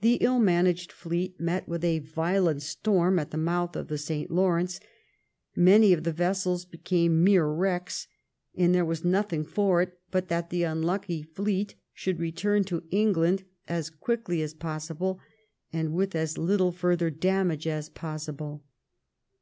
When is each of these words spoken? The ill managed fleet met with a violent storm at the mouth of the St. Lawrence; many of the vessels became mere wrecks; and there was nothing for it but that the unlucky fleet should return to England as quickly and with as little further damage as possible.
The 0.00 0.14
ill 0.22 0.38
managed 0.38 0.90
fleet 0.90 1.38
met 1.38 1.68
with 1.68 1.84
a 1.84 1.98
violent 1.98 2.62
storm 2.62 3.18
at 3.18 3.32
the 3.32 3.36
mouth 3.36 3.76
of 3.76 3.88
the 3.88 3.98
St. 3.98 4.30
Lawrence; 4.30 4.80
many 5.54 5.92
of 5.92 6.04
the 6.04 6.12
vessels 6.14 6.64
became 6.64 7.22
mere 7.22 7.46
wrecks; 7.46 8.06
and 8.54 8.74
there 8.74 8.82
was 8.86 9.04
nothing 9.04 9.44
for 9.44 9.82
it 9.82 9.98
but 10.10 10.28
that 10.28 10.48
the 10.48 10.62
unlucky 10.62 11.20
fleet 11.20 11.74
should 11.92 12.18
return 12.18 12.64
to 12.64 12.84
England 12.90 13.42
as 13.68 13.90
quickly 13.90 14.42
and 15.72 15.92
with 15.92 16.14
as 16.16 16.38
little 16.38 16.72
further 16.72 17.10
damage 17.10 17.66
as 17.66 17.90
possible. 17.90 18.64